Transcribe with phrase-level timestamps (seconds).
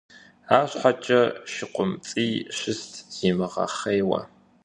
[0.57, 1.21] АрщхьэкӀэ
[1.51, 4.21] ШыкъумцӀий щыст зимыгъэхъейуэ.